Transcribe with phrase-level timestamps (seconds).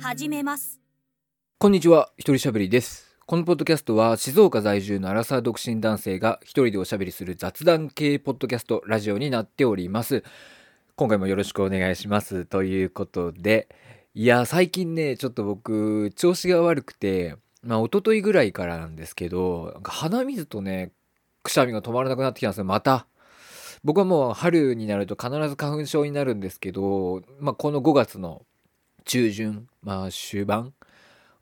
[0.00, 0.80] 始めます
[1.58, 3.18] こんにちは、一人しゃべりです。
[3.26, 10.24] このポッドキャストは静岡在住のアラサー独身男性が一人でおしゃべりする雑談系ポッドキャストラジオになっております。
[10.96, 12.46] 今回もよろしくお願いします。
[12.46, 13.68] ということで、
[14.14, 20.92] いや、最近ね、ちょっと僕、調子が悪くて、まあ、一昨日ぐらいからなんですけど、なんか鼻水とね、
[21.42, 23.06] くしゃみが止まらなくなってきたんですよ、また。
[23.84, 28.46] 僕はもう春になると必ず花粉症になるんですけど、まあ、この5月の
[29.04, 30.72] 中旬、まあ、終盤、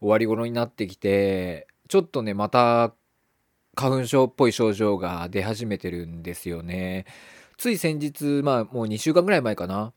[0.01, 2.93] 終わり頃になってきてちょっとねまた
[3.75, 7.07] 花粉症っぽい症状が出始めてるんですよね。
[7.57, 9.93] つい先日まあもう2週間ぐらい前かな。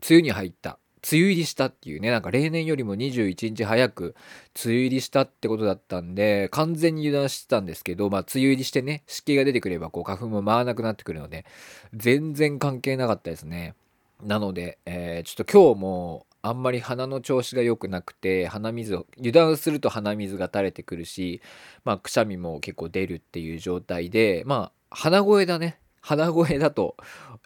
[0.00, 0.78] 梅雨に入った。
[1.08, 4.16] 梅雨入りしたっていうねなんか例年よりも21日早く
[4.64, 11.46] 梅雨入りしたってことだったんで完全に油断してたんですけどまあ梅雨入りしてね湿気が出てくればこう花粉も舞わなくなってくるので
[11.94, 13.74] 全然関係なかったですね。
[14.22, 21.40] なので、えーちょっと今日もあんまり鼻の調子が良くなくて鼻水を油断すると鼻水が垂れてくるし
[21.84, 25.80] まあくしゃみも結構出るっていう状態でまあ鼻声だね。
[26.00, 26.96] 鼻声だと、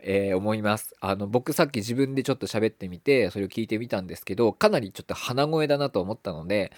[0.02, 0.94] えー思います。
[1.00, 6.70] あの僕さっき自分でちょっと喋ってみてそれを聞いてみたんですけどかなりちょっと鼻声だなと思ったので、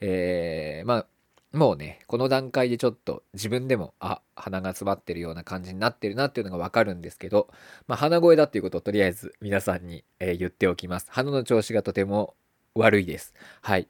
[0.00, 1.06] えーまあ
[1.52, 7.48] もうねこの段階でちょっと自分でもあ鼻が詰まってるような感じになってるなっていうのがわかるんですけど
[7.86, 11.06] まあ、鼻声だっていうことをとりあえず皆さんに、えー言っておきます。
[11.10, 12.34] 鼻の調子がとても
[12.74, 13.34] 悪いです。
[13.60, 13.88] はい。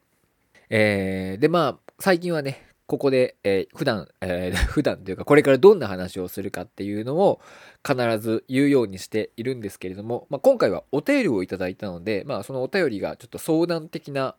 [0.69, 7.39] えーで、まあ、最近はね、ここで、えー普段、えー 普段というか、これからどんな話をするかっていうのを
[7.87, 14.35] 必ず言うようにしているんですけれども、まあ、今回はお便りをいただいたので、まあ、そのお便りがちょっと相談的な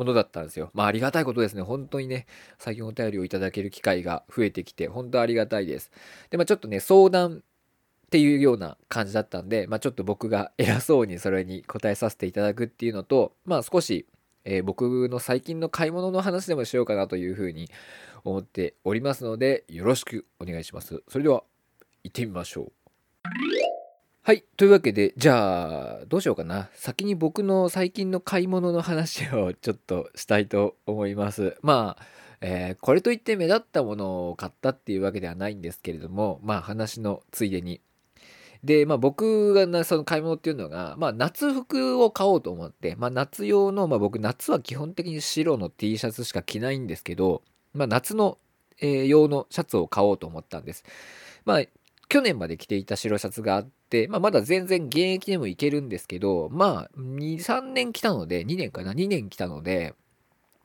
[0.00, 0.70] ものだったんですよ。
[0.72, 1.62] まあ、ありがたいことですね。
[1.62, 2.26] 本当にね、
[2.58, 5.90] 最近お便りをいただける機会が増えてきて、本当ありがたいです。
[6.30, 7.42] で、まあ、ちょっとね、相談
[8.06, 14.06] っていうような感じだったんで、まあ、ちょっと僕が偉そうにそれに答えさせていただくっていうのと、まあ、少し、
[14.44, 17.68] えー僕の最近の買い物の話でもしようかなというふうに
[18.24, 21.02] 思っておりますので、よろしくお願いします。
[21.08, 21.44] それでは、
[22.02, 22.72] 行ってみましょう。
[24.22, 24.44] はい。
[24.58, 26.68] というわけで、じゃあ、どうしようかな。
[26.74, 31.56] 先に僕の最近の買い物の話をちょっとしたいと思います。
[31.62, 32.02] まあ、
[32.42, 37.80] えーこれといって目立ったものを買ったっていうわけではないんですけれども、まあ話のついでに。
[38.62, 47.42] で、まあ僕がなその買い物っていうのが、まあ夏服を買おうと思って、まあ夏用の、まあ僕夏は基本的に白の T シャツしか着ないんですけど、
[47.72, 48.36] まあ夏の、
[48.82, 50.84] えー用のシャツを買おうと思ったんです。
[51.46, 51.62] まあ
[52.10, 59.94] 去年まで着ていた白シャツがあって、まあまだ全然現役でもいけるんですけど、まあ2、3年着たので、2年かな ?2 年着たので、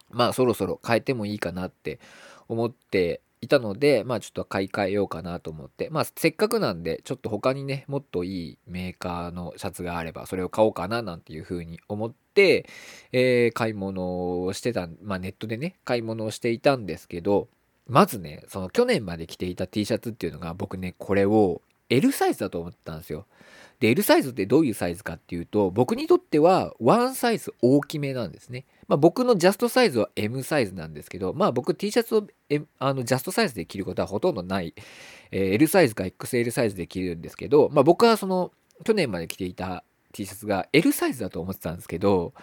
[0.10, 2.00] まあそろそろ変えてもいいかなって
[2.48, 12.68] 思っていたので、まあちょっと買い替えようかなと思って、まあせっかくなんで、ちょっと他にね、もっといいメーカーのシャツがあれば、それを買おうかななんていうふうに思って、
[13.12, 17.50] えー買い物をしてた、まあネットでね、買い物をしていたんですけど、
[17.88, 23.26] まずね、その去年まで着ていた T シャツっていうのが、僕ね、これを L サイズだと思ってたんですよ。
[23.80, 28.66] で、L サイズってどういうサイズかっていうと、僕にとってはワンサイズ大きめなんですね。
[28.88, 34.74] まあ僕のジャストサイズは M サイズなんですけど、まあ僕 T シャツを M あのジャストサイズで着ることはほとんどない、
[35.32, 38.52] えー L サイズか XL サイズで着るんですけど、まあ僕はその
[38.84, 42.34] 去年まで着ていた T シャツが L サイズだと思ってたんですけど、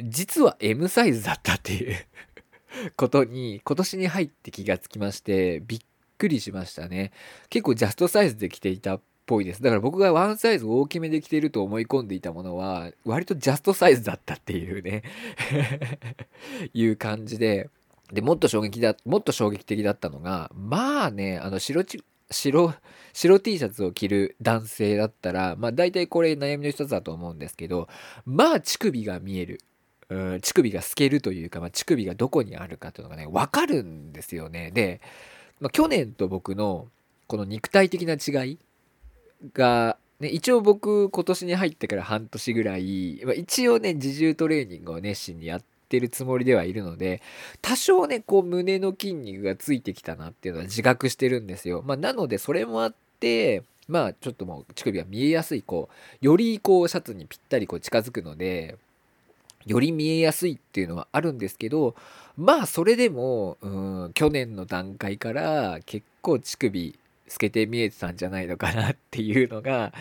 [0.00, 1.96] 実は M サイズだったっていう
[2.96, 5.80] ことに今年に入って気がつきまして、びっ
[6.18, 7.12] くりしましたね。
[7.48, 9.62] 結構ジャストサイズで着ていたっぽいです。
[9.62, 15.02] だから僕がワンサイズ大きめで着ていると思い込んでいたものは、割とジャストサイズだったっていうね、
[16.74, 17.70] いう感じで、
[18.12, 22.74] で、もっと衝撃だ、もっと衝撃的だったのが、まあね、あの白ち、白、
[23.12, 27.88] 白 T シャツを着る男性だったら、まあ大体これ悩みの一つだと思うんですけど、
[28.24, 29.60] まあ乳首が見える。
[30.10, 34.70] うん乳首が透けるというか、まあ、乳首がどこにあるかというのがね、わかるんですよね。
[34.72, 35.00] で、
[35.60, 36.88] まあ、去年と僕の
[37.28, 38.58] この肉体的な違い
[39.54, 47.22] が、ね、一応僕今年に入ってから半年ぐらい、まあ、一応ね、自重トレーニングを熱心にやってるつもりではいるので、
[47.62, 51.82] 多少ね、こう胸の筋肉がついてきたなっていうのは自覚してるんですよ。
[51.86, 55.88] まあ、なのでそれもあって、まあちょっともう乳首が見えやすい、こ
[56.20, 58.76] う、よりこうシャツにぴったりこう近づくので、
[59.66, 61.94] より見えやすいっていうのはあるんですけど、
[62.36, 66.98] まあそれでも、うん、去年の段階から結構乳首
[67.28, 69.92] 透けて見えてたんじゃないのかなっていうのが、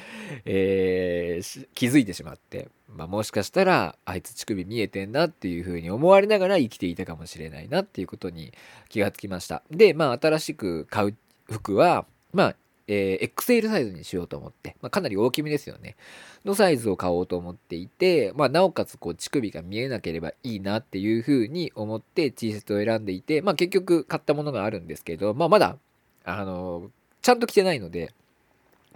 [0.45, 8.51] えー気づいてしまって、まあ、もしかしたらあいつ乳首見えてんなっていうふうに思われながら生きていたかもしれないなっていうことに
[8.89, 9.63] 気がつきました。
[9.69, 11.15] で、まあ新しく買う
[11.50, 12.56] 服は、まあ
[12.91, 15.95] えー、XL サイズにしようと思って、まあ、かなり大きめですよね。
[16.44, 25.77] のサイズを買おうと思っていて、まあ、なおかつこう乳首が見えなければいいなっていうふうに思って T シャツを選んでいて、まあ、結局買ったものがあるんですけど、まあ、まだ、
[26.25, 26.89] あの
[27.21, 28.12] ちゃんと着てないので、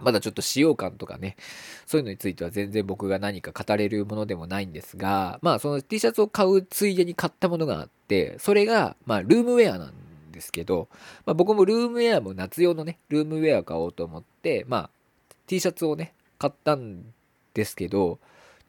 [0.00, 1.36] まだちょっと使用感とかね、
[1.86, 9.92] そういうのについては全然僕が何か語れるものでもないんですが、まあその T シャツを買うついでに買ったものがあって、それが、まあルームウェアなん
[10.34, 10.88] ですけど、
[11.24, 14.90] まあ、僕もルームウェアも夏用のね、ルームウェア買おうと思って、まあ
[15.46, 17.04] T シャツをね、買ったん
[17.54, 18.18] ですけど、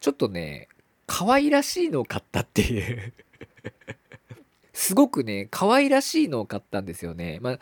[0.00, 0.68] ちょっとね、
[1.06, 3.12] 可愛らしいのを買ったっていう
[4.72, 7.38] すごくね、可愛らしいのを買ったんですよね。
[7.40, 7.58] まあ、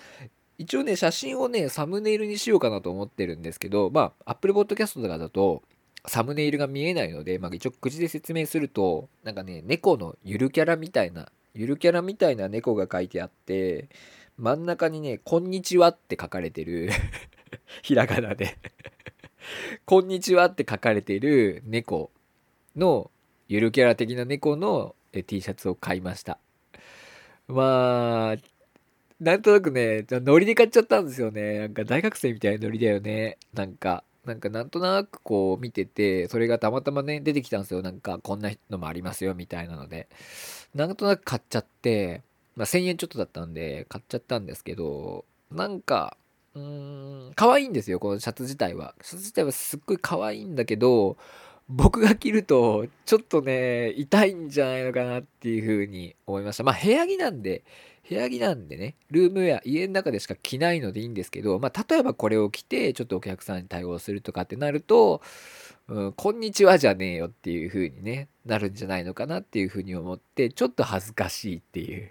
[0.58, 5.62] 一応ね、写真をね、サムネイルにしようかなと思ってるんですけど、まあ、Apple Podcast とかだと、
[6.06, 13.88] サムネイルが見えないので、まあ、一応口で説明すると、なんかね、猫のゆるキャラみたいな、ゆるキャラみたいな猫が書いてあって、
[14.36, 16.90] 真ん中にね、こんにちはって書かれてる
[17.82, 18.56] ひらがなで
[19.84, 22.10] こんにちはって書かれてる猫
[22.74, 23.12] の、
[23.46, 26.40] ゆるキャラ的な猫の T シャツを買いました。
[27.46, 28.36] まあ、
[29.20, 31.60] なんとなくね、ノリで買っちゃったんですよね。
[31.60, 33.38] なんか大学生みたいなノリだよね。
[33.52, 37.82] なんか、なんかなんとなくこう見てて、それがたまたまね、出てきたんですよ。
[37.82, 40.08] なんかこんなのもありますよ、みたいなので。
[40.74, 42.22] なんとなく買っちゃって、
[42.56, 46.16] まあ1000円ちょっとだったんで、買っちゃったんですけど、なんか、
[46.54, 48.94] うーん、可愛いんですよ、このシャツ自体は。
[49.02, 51.16] シャツ自体はすっごい可愛いんだけど、
[51.68, 56.64] 僕が着ると、ちょっとね、痛いんじゃないのかなっていう風に思いました。
[56.64, 57.64] まあ部屋着なんで、
[58.08, 65.22] 部屋着なんでね、ルームウェア、家の中でしか着ないのでいいんですけど、まあ、例えばこれを着て、ちょっとお客さんに対応するとかってなると、
[65.88, 72.10] うん、こんにちはじゃねえよっていう風にね、なるんじゃないのかなっていう風に思って、ちょっと恥ずかしいっていう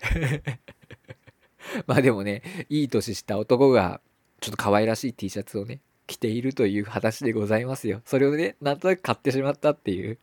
[1.86, 4.02] まあでもね、いい年した男が、
[4.42, 8.02] ちょっと可愛らしい T シャツをね、着ているという話でございますよ。
[8.06, 10.18] それをね、なんとなく買ってしまったっていう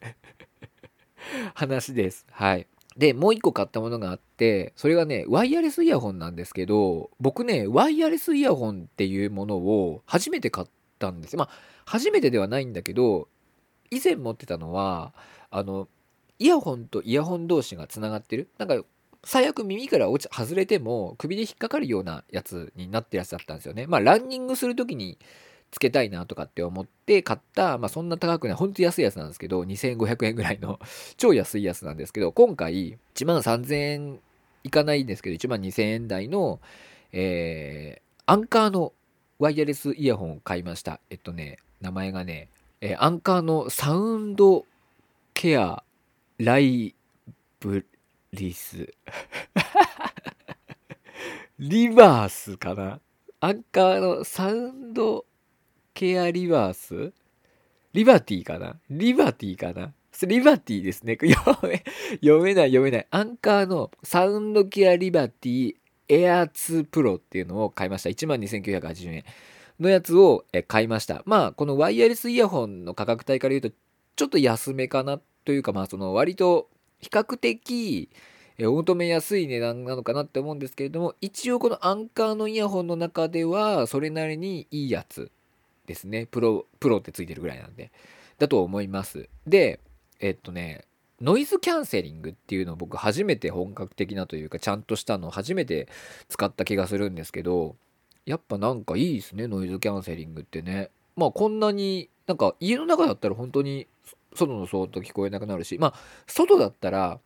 [1.54, 2.26] 話です。
[2.30, 2.66] はい。
[2.96, 10.66] で、もう一個買ったものがあって、それがね、ワイヤレスイヤホンなんですけど、僕ね、ワイヤレスイヤホンっていうものを初めて買っ
[10.98, 11.38] たんですよ。
[11.38, 11.50] まあ、
[11.84, 13.28] 初めてではないんだけど、
[13.90, 15.14] 以前持ってたのは、
[15.50, 15.88] あの、
[16.38, 18.48] イヤホンとイヤホン同士がつながってる。
[18.58, 18.82] なんか、
[19.24, 23.86] 最悪耳から落ち外れても首で引っかかるようなやつになってるやつだったんですよね。
[23.86, 25.18] まあ、ランニングする時に
[25.70, 30.80] つけたいなとかって思って買った、まあそんな高くない、ほんと安いやつなんですけど、2500円ぐらいの
[31.16, 34.20] 超安いやつなんですけど、今回1万3000円
[34.64, 36.60] いかないんですけど、1万2000円台の、
[37.12, 38.92] えー、アンカーの
[39.38, 41.00] ワイヤレスイヤホンを買いました。
[41.08, 42.48] えっとね、名前がね、
[42.80, 44.66] えー、アンカーのサウンド
[45.34, 45.84] ケア
[46.38, 46.94] ライ
[47.60, 47.86] ブ
[48.32, 48.92] リス。
[51.58, 53.00] リバースかな？
[53.40, 55.24] アンカーのサウンド
[56.00, 57.12] ケアリバース？
[57.92, 58.76] リバティかな？
[58.88, 59.92] リバティかな？
[60.22, 61.18] リバティですね。
[61.20, 61.84] 読め、
[62.22, 63.06] 読めない読めない。
[63.10, 65.74] アンカーのサウンドケアリバティ
[66.08, 68.08] エア2プロっていうのを買いました。
[68.08, 69.24] 12,980円
[69.78, 71.22] のやつを買いました。
[71.26, 73.76] まあ、このワイヤレスイヤホンの価格帯から言うと、
[74.16, 76.70] ちょっと安めかなというか、まあ、その割と
[77.00, 78.08] 比較的
[78.58, 85.30] お求めやすい値段なのかなって思うんですけれども、一応このアンカーのイヤホンの中では、それなりにいいやつ
[85.90, 86.26] ですね。
[86.26, 87.90] プロ、プロってついてるぐらいなんで。
[88.38, 89.28] だと思います。
[89.46, 89.80] で、
[90.20, 90.84] えっとね、
[91.20, 95.88] ノイズキャンセリングっていうのを僕初めて本格的なというかちゃんとしたのを初めて
[96.28, 97.76] 使った気がするんですけど
[98.24, 103.86] やっぱなんかいいですねノイズキャンセリングってねまあこんなになんか家の中だったら本当に
[104.34, 105.94] 外の騒音聞こえなくなるしまあ
[106.26, 107.18] 外だったら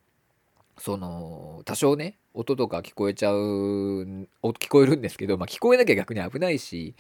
[0.79, 6.95] その多少ね音とか聞こえちゃう聞こえるんですけど、まあ、聞こえなきゃ逆に危ないし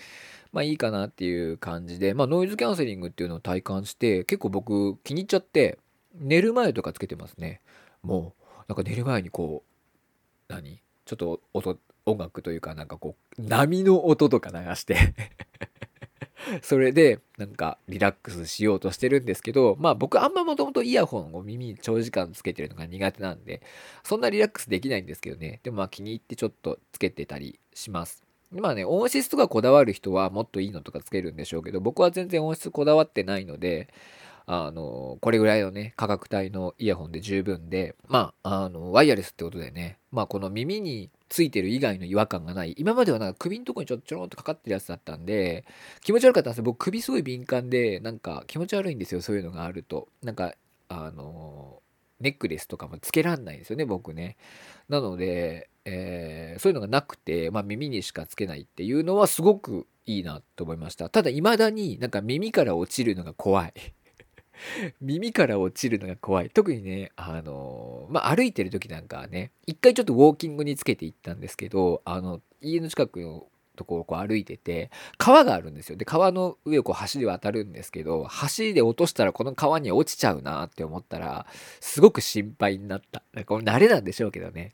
[0.54, 5.78] まあいいかなっていう感じで、まあノイズキャンセリングっていうのを体感して、結構僕気に入っちゃって、
[6.14, 7.60] 寝る前とかつけてますね。
[8.04, 9.64] もう、なんか寝る前にこ
[10.48, 10.80] う、何？
[11.06, 14.96] ちょっと音、音楽というかなんかこう、波の音とか流して
[16.62, 23.60] それでなんかリラックスしようとしてるんですけど、まあ僕あんまもともとイヤホンを耳に長時間つけてるのが苦手なんで、
[24.04, 25.60] そんなリラックスできないんですけどね。
[25.64, 28.23] でもまあ気に入ってちょっとつけてたりします。
[28.50, 33.88] まあね、音質とかこだわる人はもっといいのとかつけるんでしょうけど、僕は全然音質こだわってないので、
[34.46, 42.74] あの、これぐらいのね、価格帯のイヤホンで十分で、まあ、あの、ワイヤレスってことでね、まあこの耳についてる以外の違和感がない。
[42.76, 45.64] 今まではなんか首のとこにちょっちょろんとかかってるやつだったんで、
[46.02, 46.64] 気持ち悪かったんですよ。
[46.64, 50.08] 僕首すごい敏感で、なんか気持ち悪いんですよ、そういうのがあると。
[50.22, 50.54] なんか、
[50.88, 51.82] あの、
[52.20, 54.36] ネックレスとかもつけらんないんですよね、僕ね。
[54.88, 61.08] なので、えー、そういうのがなくて、まあ、耳にしかつけないっていうのはすごくいいなと思いました。
[61.08, 63.74] ただ未だになんか耳から落ちるのが怖い。
[65.00, 66.50] 耳から落ちるのが怖い。
[66.50, 75.96] 特にねあのまあ歩いてる時なんかはね一回ちょっとウォーキングにつけていったんですけどあの家の近くのとこをこう歩いてて川があるんですよ。
[75.96, 81.46] で川の上をこう橋で渡るんですけど橋で落としたらこの川に落ちちゃうなって思ったら
[81.80, 83.22] すごく心配になった。
[83.46, 84.72] これ慣れなんでしょうけどね。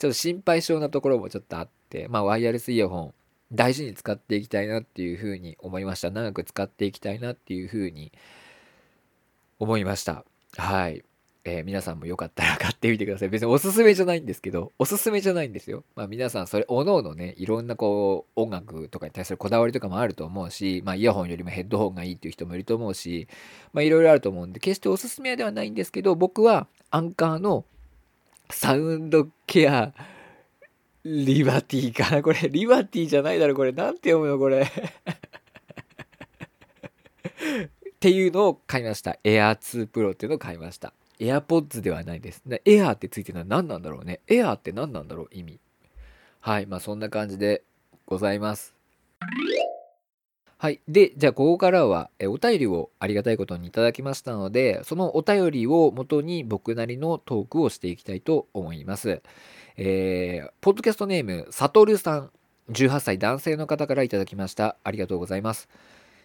[0.00, 3.14] ちょっと心配性なところもちょっとあってまあワイヤレスイヤホン
[3.52, 8.10] 大事に使っていきたいなっていうふうに思いました長く使っていきたいなっていうふうに
[9.58, 10.24] 思いました
[10.56, 11.04] はい
[11.44, 13.30] えー、皆さんもよかったら買ってみてください。
[13.30, 15.84] 別におすすめじゃないんですけど、おすすめじゃないんですよ。
[15.96, 23.26] まあ皆さんそれ、おのおのね、いろんなこう、音楽とかに対するこだわりとかもあると思うし、まあイヤホンよりもヘッドホンがいいっていう人もいると思うし、
[23.72, 27.64] まあいろいろあると思うんで、決しておすすめではないんですけど、僕はアンカーの
[28.52, 29.92] サウンドケア、
[31.04, 33.72] リバティかな これ、リバティじゃないだろこれ。
[33.72, 34.62] なんて読むのこれ。
[34.66, 34.66] っ
[38.00, 39.18] ていうのを買いました。
[39.24, 40.92] Air 2 Pro っていうのを買いました。
[41.18, 42.42] AirPods ではないです。
[42.64, 44.20] エアーってついてるのは何なんだろうね。
[44.26, 45.60] エアーって何なんだろう意味。
[46.40, 46.66] はい。
[46.66, 47.62] まあそんな感じで
[48.06, 48.74] ございます。
[50.60, 50.80] はい。
[50.86, 59.22] で、じゃあここからはえお便りをありがたいことにいただきましたので、そのお便りを元に僕なりのトークをしていきたいと思います。
[59.78, 62.30] えー、ポッドキャストネーム、サトルさん、
[62.72, 64.76] 18歳男性の方からいただきました。
[64.84, 65.70] ありがとうございます。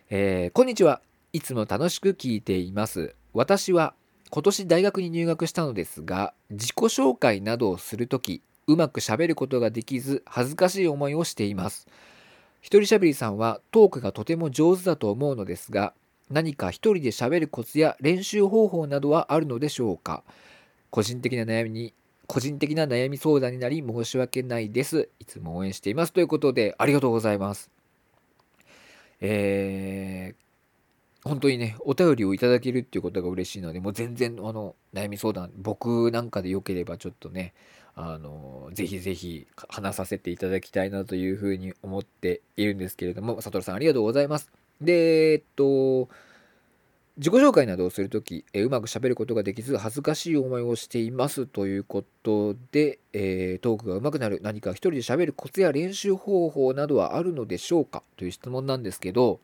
[0.09, 0.99] えー、こんにちは。
[1.31, 3.15] いつも楽しく聞いています。
[3.31, 3.93] 私は
[4.31, 11.87] 今年大学に入学したのですが自己紹介などをする時うまくしゃべることができず恥ずかしい思いをしています
[12.65, 15.93] 一人しゃべりさんはトークがとても上手だと思うのですが
[16.31, 20.23] 何か一人でしゃべるコツや練習方法などはあるのでしょうか？
[20.89, 21.93] 個人的な悩みに
[22.25, 25.09] 個人的な悩み相談になり申し訳ないです。
[25.19, 27.69] いつも応援していますということでありがとうございます。
[29.21, 37.53] えー、本当にね、お便りをいただけるっていうことが嬉しいので、もう全然、あの、悩み相談、僕なんかでよければちょっとね、
[37.95, 44.51] あの、ぜひぜひ話させていただきたいなというふうに思っているんですけれども、サトルさんありがとうございます。
[44.81, 46.09] で、えっと、
[47.17, 59.39] 自己紹介などをするとき、えうまくしゃべることができず、恥ずかしい思いをしていますということで、えー、トークが上手くなる、何か一人でしゃべるコツや練習方法などはあるのでしょうかという質問なんですけど、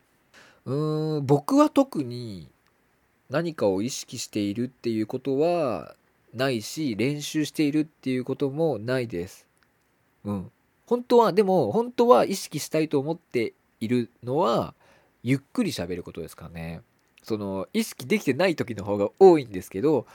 [0.65, 2.49] うーん僕は特に
[3.29, 5.95] 何かを意識しているっていうことは
[6.33, 9.47] ないし練習しているっていうこともないです。
[10.23, 10.51] うん。
[10.85, 14.73] 本当はでも本当は意識したいと思っているのは
[15.23, 16.81] ゆっくり喋ることですかね。
[17.23, 20.07] その意識できてない時の方が多いんですけど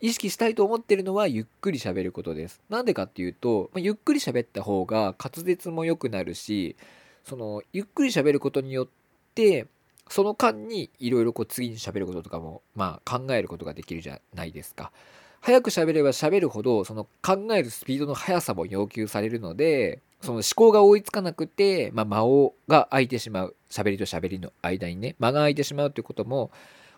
[0.00, 2.60] 意識したいと思ってるのはゆっくり喋ることです。
[2.68, 6.76] なんでかっていうと、まあゆっくり喋った方が滑舌も良くなるし
[7.24, 8.88] そのゆっくり喋ることによっ
[9.34, 9.66] て
[10.08, 14.92] その間にいろいろこう次に喋ることとかもまあ考えることができるじゃないですか。
[15.42, 23.56] 早く喋れば喋るほどその考えるスピードの速さも要求されるのでその思考が追いつかなくて、まあ、間をが空いてしまう。
[23.68, 26.50] 喋りと喋りの間にね間が空いてしまうということも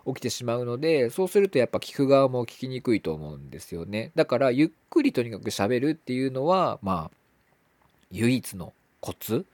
[0.07, 4.13] 起きてしまうのでそうするとやっぱ聞く側も聞きにくいと思うんですよね。
[4.15, 7.17] だからゆっくりとにかく喋るっていうのはまあ
[8.11, 9.47] 唯一のコツ？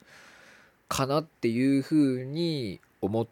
[0.89, 3.31] かなっていうふうに思って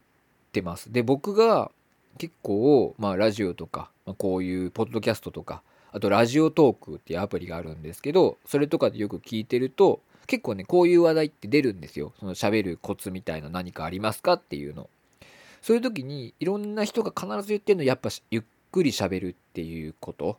[0.50, 0.92] ってます。
[0.92, 1.72] で、僕が
[2.20, 12.14] 結構、まあ、ラジオとか、まあ、こういうポッドキャストとか、あとラジオトークっていうアプリがあるんですけど、それとかでよく聞いてると、結構ね、こういう話題って出るんですよ。
[12.20, 14.90] その喋るコツみたいな何かありますかっていうの。
[15.62, 20.38] そういう時に、いろんな人が必ず言ってるのやっぱゆっくり喋るっていうこと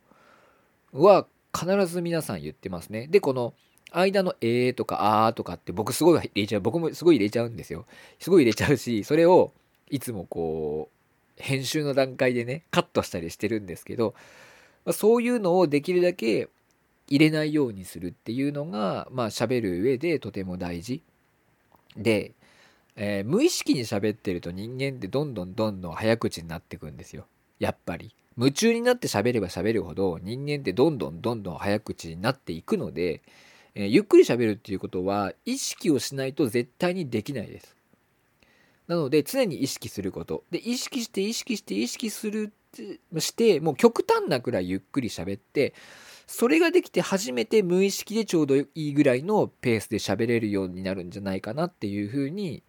[0.93, 3.07] は必ず皆さん言ってますね。
[3.07, 3.53] で、この
[3.91, 6.61] 間のえーとかあーとかって僕すごい入れちゃう。
[6.61, 7.85] 僕もすごい入れちゃうんですよ。
[8.19, 9.51] すごい入れちゃうし、それを
[9.89, 11.00] いつもこう
[11.41, 14.13] 編集の段階でねカットしたりしてるんですけど、
[14.85, 16.47] まあ、そういうのをできるだけ
[17.07, 21.03] 入れないようにするっていうのがまあ喋る上でとても大事。
[21.97, 22.31] で、
[22.95, 27.25] えー、無意識に喋ってると人間ってどんどんどんどん早口になってくんですよ。
[27.59, 28.15] やっぱり。
[28.37, 33.21] 夢中になって喋れば喋るほど人間ってどんどんどんどん早口になっていくので、
[33.75, 37.75] えー、ゆっくり喋るっていうことは意識をしないと絶対にできないです。
[38.87, 40.43] なので常に意識すること。
[40.51, 42.53] で意識して意識して意識する
[43.19, 45.73] してもう極端なくらいゆっくり喋って
[46.27, 52.63] それができて初めて無意識でちょうどいいぐらいのペースで喋れるようになるんじゃないかなっていうふうに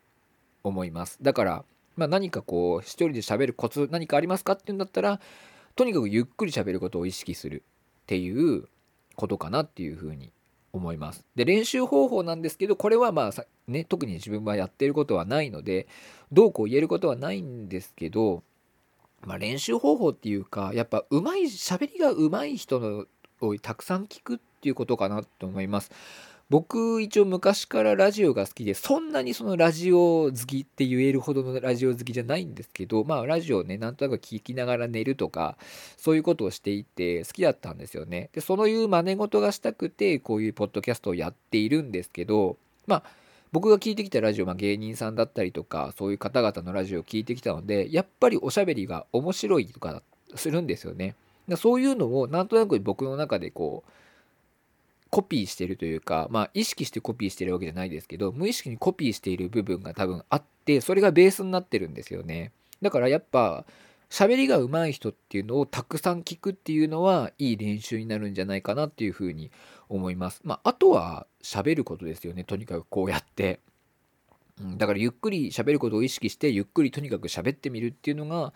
[0.65, 1.19] 思います。
[1.23, 1.65] だから、
[1.97, 5.21] まあ、何かこう一人で喋るコツ何かありますかっていうんだったら
[5.77, 7.63] とにかくゆっくり喋ることを意識する
[8.03, 8.69] っていう
[9.15, 10.33] ことかなっていうふうに
[10.73, 11.25] 思います。
[11.35, 15.87] で練習方法なんですけどこれはまあね特に自分はやってることはないので
[16.33, 18.43] どうこう言えることはないんですけど、
[19.25, 23.07] まあ、練習方法っていうかやっぱうまい喋りがうまい人の
[23.41, 25.91] をたくさん聞くっていうことかなと思います。
[26.53, 35.57] 僕一応昔からラジオが好きでそんなにそのラジオ好きって言えるほどのラジオ好きじゃないんですけどまあラジオねなんとなく聞きながら寝るとか
[35.97, 38.29] そういうことをしていて好きだったんですよね。
[38.35, 43.03] でそのいう真似事がしたくてこういうポッドキャストをやっているんですけどまあ
[43.53, 50.03] 僕が聞いてきたラジオ、まあ、芸人さんだったりとかそういう方々のラジオを聞いてきたのでやっぱりおしゃべりが面白いとか
[50.35, 51.15] するんですよね。
[51.57, 53.91] そういうのをなんとなく僕の中でこう
[55.13, 62.51] コピーしてるというか、まあ、意識してコピーしてるわけじゃないですけど無意識にコピーしている部分が多分あってそれがベースになってるんですよね
[62.81, 63.67] だからやっぱ
[64.09, 69.51] 喋りが上手い人っていうのをたくさん聞くっていうのはいい練習になるんじゃないかなっていうふうに
[69.91, 70.41] 思います。
[70.45, 73.61] まあ、あとは喋ることですよねとにかくこうやって。
[74.61, 78.53] うん、だからゆっくり喋ることを意識してゆっくりとにかく喋ってみるっていうのが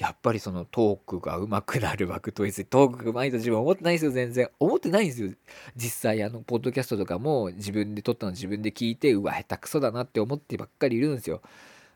[0.00, 4.10] やっぱりそのトークが上手くなる枠とトークが上手いと自分は思ってないですよ。
[4.12, 4.48] 全然。
[4.58, 5.30] 思ってないんですよ。
[5.76, 11.42] 実際あのポッドキャストとかも自分で撮ったの自分で聞いてうわ下手くそだなって思ってばっかりいるんですよ、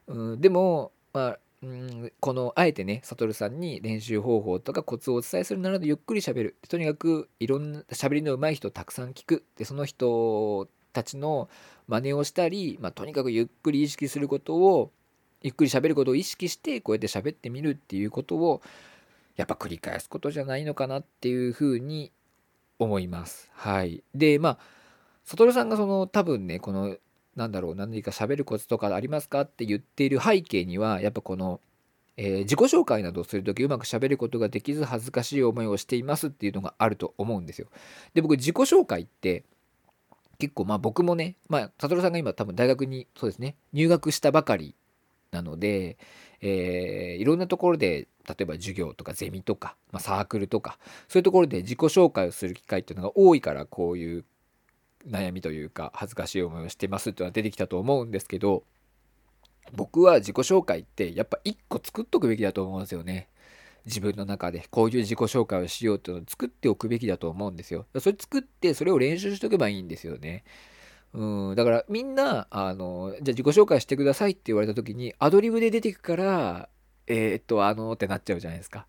[0.06, 6.58] うん、でもまあうんこのあえてねサトルさんに練習方法とかコツをお伝えするならゆっくりしゃべる。
[6.68, 9.44] とにかくいろんな喋りの上手い人をたくさん聞く。
[9.56, 11.48] でその人たちの
[11.88, 14.92] 真似をしたり、まあ、とにかくゆっくり意識することを
[15.44, 18.62] ゆっくり喋ることを意識してこうやって喋ってみるっていうことを
[19.36, 22.10] やっぱ繰り返すことじゃないのかなっていうふうに
[22.78, 23.50] 思います。
[23.52, 24.02] はい。
[24.14, 24.58] で、まあ、
[25.24, 26.96] 悟さんがその多分ね、この
[27.36, 31.60] なんだろう、何か喋るコツとかありますかって言っている背景には、やっぱこの、
[32.16, 37.66] えー、自己紹介などをする時うまく喋ることができず恥ずかしい思いをしていますっていうのがあると思うんですよ。
[38.14, 39.44] で、僕自己紹介って
[40.38, 44.74] 結構まあ僕もね、まあ、悟さんが今多分大学にそうですね、入学したばかり
[45.34, 45.98] なので、
[46.40, 54.24] えー、いろんなところで例えば授業とかゼミとか、まあ、サークルとかそういうところで自己紹介をする機会っていうのが多いからこういう
[55.06, 58.62] 悩みというか恥ずかしい思いをしてますっていうのは出てきたと思うんですけど
[59.72, 63.28] 僕は自己紹介ってやっぱ一個作っとくべきだと思うんですよね。
[63.86, 67.86] 自分の中でこういう自己紹介をしようっていうのを作っておくべきだと思うんですよ。
[67.98, 70.44] それ作ってそれを練習しとけばいいんですよね。
[71.14, 76.68] うん、だからみんな、あの、じゃあ自己紹介してくださいって言われた時に、アドリブで出てくから、
[77.06, 78.86] えー、っと、あのってなっちゃうじゃないですか。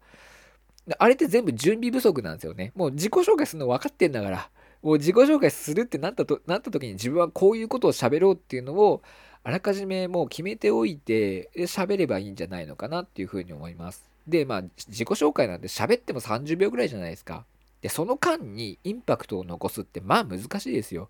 [0.98, 2.72] あれって全部準備不足なんですよね。
[2.76, 4.50] もう自己紹介するの分かってんだから、
[4.82, 9.04] もう自己紹介するってなったとなった時に自分はこういうことを喋ろうっていうのを、
[9.44, 14.10] あらかじめもう決めておいて、喋ればいいんじゃないのかなっていうふうに思います。
[14.28, 17.46] で、まあ、自己紹介なんて喋っても30秒ぐらいじゃないですか。
[17.82, 21.10] で、その間にインパクトを残すって、まあ難しいですよ。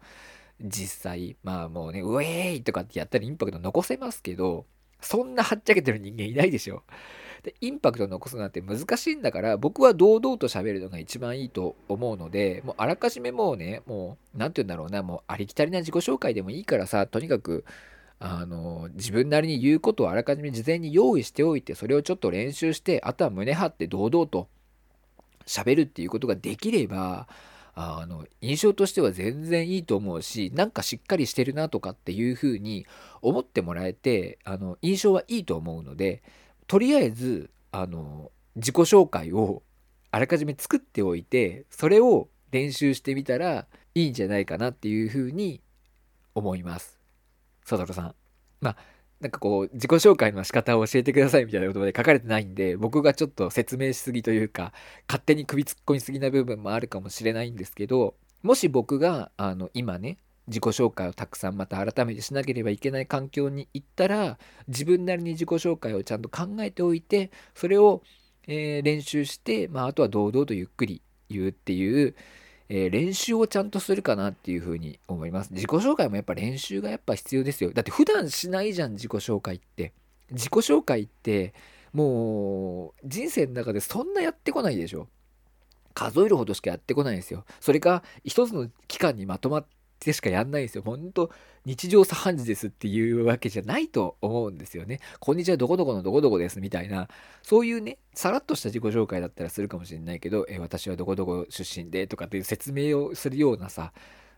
[0.61, 4.65] 実際、まあもうね、ウェーイとかってやったらインパクト残せますけど、
[5.01, 6.83] そんなはっちゃけてる人間いないでしょ。
[7.43, 17.65] で、インパクト残すなんて難しいんだから、僕は堂々と喋るのが一番いいと思うので、もうあらかじめもうね、もう、なんて言うんだろうな、もうありきたりな自己紹介でもいいからさ、とにかく、
[18.19, 24.47] あの、自分なりに言うことをあらかじめ事前に用意しておいて、それをちょっと練習して、あとは胸張って堂々と
[25.45, 27.27] 喋るっていうことができれば、
[27.75, 32.85] あの印象としては全然いいと思うしなんかしっかりしてるなとかっていうふうに
[33.21, 36.23] 思ってもらえてあの印象はいいと思うので
[36.67, 39.61] とりあえずあの自己紹介を
[40.11, 45.61] あらかじめ作っておいてそれを練習してみたらいいんじゃないかなっていうふうに
[46.33, 46.97] 思います。
[47.67, 48.15] 佐藤さん。
[48.61, 48.77] まあ
[49.21, 54.73] なんかこう自己紹介の仕方を教えてくださいみたいなことまで書かれてないんで僕がちょっと説明しすぎというか
[55.07, 68.03] 勝手に首突っ込みすぎな部分もあるかもしれないんですけどもし僕があの今ね自己紹介をたくさんまた改めてしなければいけない環境に行ったら自分なりに自己紹介をちゃんと考えておいてそれを、
[68.47, 72.15] えー、練習して、まあ、あとは堂々とゆっくり言うっていう
[72.69, 75.53] えー、練習をちゃんとするかなっていうふうに思います。
[75.53, 77.71] 自己紹介もやっぱ練習がやっぱ必要ですよ。
[77.73, 79.93] だって普段しないじゃん、自己紹介って。
[80.31, 81.53] 自己紹介って、
[81.93, 85.07] もう人生の中でそんなやってこないでしょ。
[85.93, 87.45] 数えるほどしかやってこないんですよ。
[87.61, 89.65] それか一つの期間にまとまっ
[90.05, 90.83] でしかやんないんですよ。
[90.85, 91.31] 本当
[91.65, 94.99] 日常茶飯事ですっていうわけじゃないと思うんですよね。
[95.19, 97.09] こんにちは、どこどこのどこどこですみたいな、
[97.41, 103.93] そういうね、さらっとした自己紹介だったらするかもしれないけど、え私はどこどこ出身でとかっていう説明をするようなさ、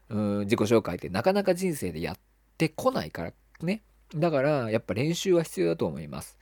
[0.10, 2.18] うん自己紹介ってなかなか人生でやっ
[2.58, 3.84] てこないからね。
[4.16, 6.40] だから、やっぱ練習は必要だと思います。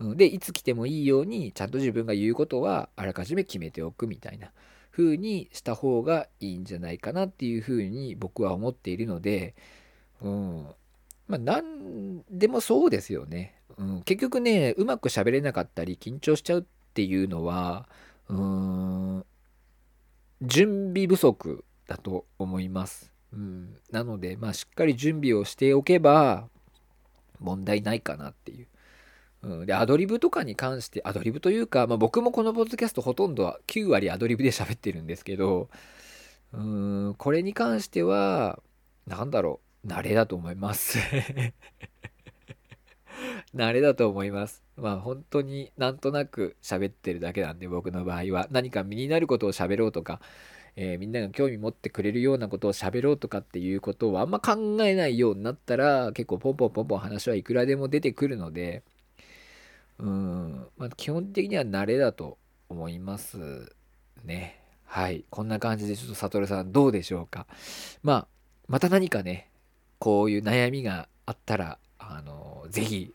[0.00, 4.50] で、いつ来てもいいように、ちゃんと自分が言うことはあらかじめ決めておくみたいな。
[4.96, 9.54] 風にした方がいいんじゃないかなっていう風に僕は思っているので、
[10.22, 10.66] うん。
[11.28, 13.54] まあ、何でもそうですよね。
[13.76, 17.88] うん、結局ね、うまく喋れなかったり、緊張しちゃうっていうのは、
[18.28, 19.26] うん、
[20.40, 23.12] 準備不足だと思います。
[23.34, 26.48] うん、なので、まあ、しっかり準備をしておけば、
[27.38, 28.66] 問題ないかなっていう。
[29.46, 35.70] うん、で、アドリブとかに関して、アドリブというか、まあ、僕もこのポッドキャストほとんどは9割アドリブで喋ってるんですけど、
[36.52, 38.58] うん、これに関しては、
[39.06, 40.98] 何だろう、慣れだと思います。
[43.54, 44.64] 慣れだと思います。
[44.76, 48.48] まあ本当になんとなく喋ってるだけなんで僕の場合は。
[48.50, 50.20] 何か身になることを喋ろうとか、
[50.74, 58.82] えー、みんなが興味持ってくれるようなことを喋ろうとかっていうことをあんま考えないようになったら結構ポンポンポンポン話はいくらでも出てくるので
[59.98, 63.72] うん、まあ、基本的には慣れだと思います
[64.24, 64.60] ね。
[64.84, 65.24] はい。
[65.30, 67.46] こんな感じでちょっとサトルさんどうでしょうか。
[68.02, 68.26] まあ、
[68.68, 69.50] また何かね、
[69.98, 73.14] こういう悩みがあったら、あの、ぜひ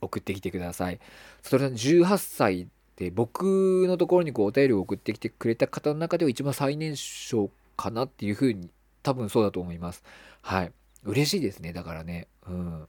[0.00, 1.00] 送ってきてください。
[1.42, 8.70] サトルさん18歳で僕のところにこうお便りを送ってきてくれた方の中では一番最年少かなっていうふうに
[9.02, 10.02] 多分そうだと思います。
[10.42, 10.72] はい。
[11.04, 11.72] 嬉しいですね。
[11.72, 12.28] だからね。
[12.46, 12.88] うん。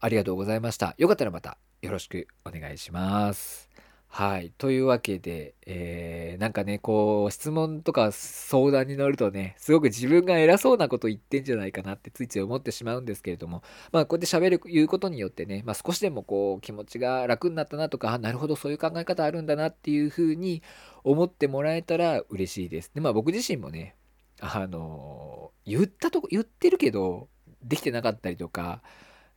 [0.00, 0.94] ありがとうございました。
[0.96, 3.68] よかったらまたよろしくお願いします。
[4.08, 4.50] はい。
[4.56, 20.62] というわけで、えー、なんかね、こう、質問とか相談に乗るとね、すごく自分が偉そうなこと言ってんじゃないかなってついつい思ってしまうんですけれども、まあ、こうやって喋る、言うことによってね、まあ、少しでもこう、気持ちが楽になったなとか、なるほど、そういう考え方あるんだなっていうふうに
[21.04, 22.90] 思ってもらえたら嬉しいです。
[22.94, 23.96] で、まあ、僕自身もね、
[24.40, 27.28] あの言ったとこ、言ってるけど、
[27.62, 28.82] できてなかったりとか、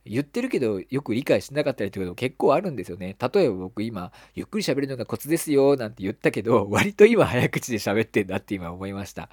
[0.06, 3.16] 言ってるけどよく理解してなかったりってこと結構あるんですよね。
[3.18, 9.30] 例えば僕今、ゆっくり喋るのがコツですよなんて言ったけど、 割と今早口で喋ってんだって今思いました。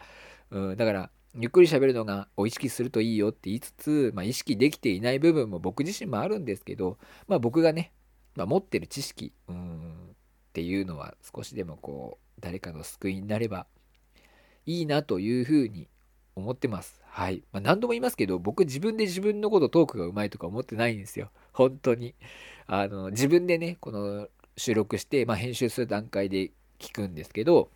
[0.49, 7.93] うん、だから、ゆっくり喋るのがを意識するといいよって言いつつ、まあ、意識できていない部分も僕自身もあるんですけど、まあ、僕がね、
[8.35, 10.15] まあ、持ってる知識うん
[10.51, 13.65] っていうのは少しでもこう誰かの救いになれば
[14.65, 15.87] いいなというふうに
[16.35, 17.01] 思ってます。
[17.05, 17.43] はい。
[17.51, 21.29] まあ、何度も言いますけど、僕自分で自分のことトークがうまいとか思ってないんですよ。
[21.53, 22.15] 本当に。
[22.67, 27.69] あの、自分でね、この収録して、まあ、編集する段階で聞くんですけど、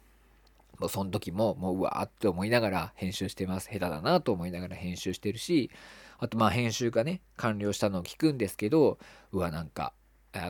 [0.79, 3.69] もうその時ももううわーって思いながら編集してます。
[3.69, 5.71] 下手だなと思いながら編集してるし、
[6.17, 8.97] あとまあ編集がね、完了したのを聞くんですけど、
[9.31, 9.93] うわ、なんか、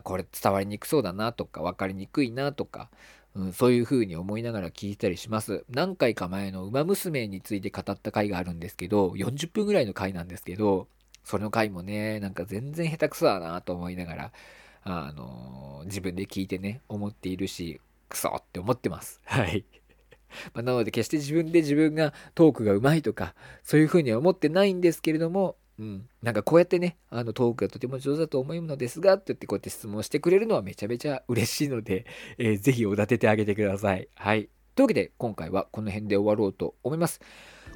[0.04, 2.90] これ伝わりにくそうだなとか、分かりにくいなとか、
[3.36, 5.66] うん、そういう風に思いながら聞いたりします。
[5.70, 10.88] 何回か前の「ウマ娘」について語った回があるんですけど、40分ぐらいの回なんですけど、
[11.24, 14.32] その回もね、なんか全然下手くそだなと思いながら、
[14.84, 19.20] あのー、自分で聞いてね、思っているし、クソって思ってます。
[19.26, 19.66] はい。
[20.54, 32.06] まあ、なので決して自分で自分がトークがうまいとか、そういう風には思ってないんですけれども、うん、なんかこうやってね、あのトークがとても上手だと思うのですが、って言ってこうやって質問してくれるのはめちゃめちゃ嬉しいので、
[32.38, 34.08] えー、ぜひおだててあげてください。
[34.16, 34.50] はい。
[34.76, 37.22] というわけで今回はこの辺で終わろうと思います。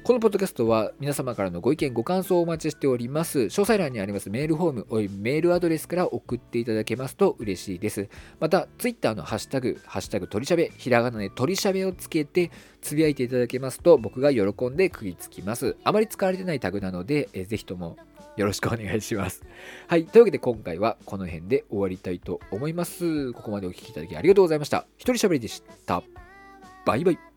[0.02, 3.40] このポッドキャストは皆様からのご意見ご感想をお待ちしております。
[3.40, 8.08] 詳細欄にありますメールフォームおよびメールアドレスから送っていただけますと嬉しいです。
[8.38, 15.76] また、Twitter のハッシュタグ、ハッシュタグ鳥しゃべ、ひらがなで鳥しゃべをつけてつぶやいていただけますと僕が喜んで食いつきます。
[15.84, 17.96] あまり使われてないタグなので、えー、ぜひとも
[18.36, 19.42] よろしくお願いします。
[19.86, 20.06] はい。
[20.06, 23.32] というわけで今回はこの辺で終わりたいと思います。
[23.32, 24.86] ここまでお聴きいただきありがとうございました。
[24.96, 26.02] 一人喋りでした。
[26.84, 27.29] バイバイ。